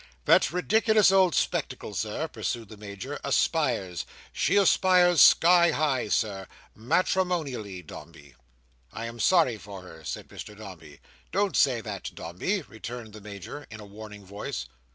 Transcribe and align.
"That 0.25 0.51
ridiculous 0.51 1.11
old 1.11 1.35
spectacle, 1.35 1.93
Sir," 1.93 2.27
pursued 2.27 2.69
the 2.69 2.75
Major, 2.75 3.19
"aspires. 3.23 4.03
She 4.33 4.55
aspires 4.55 5.21
sky 5.21 5.69
high, 5.69 6.07
Sir. 6.07 6.47
Matrimonially, 6.73 7.83
Dombey." 7.83 8.33
"I 8.91 9.05
am 9.05 9.19
sorry 9.19 9.59
for 9.59 9.83
her," 9.83 10.03
said 10.03 10.27
Mr 10.29 10.57
Dombey. 10.57 11.01
"Don't 11.31 11.55
say 11.55 11.81
that, 11.81 12.15
Dombey," 12.15 12.63
returned 12.63 13.13
the 13.13 13.21
Major 13.21 13.67
in 13.69 13.79
a 13.79 13.85
warning 13.85 14.25
voice. 14.25 14.65